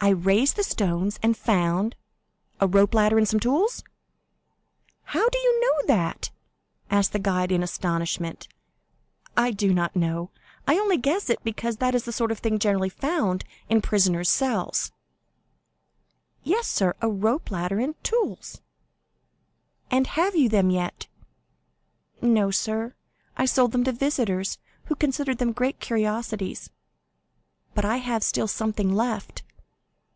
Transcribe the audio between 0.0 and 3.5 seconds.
"I raised the stones, and found——" "A rope ladder and some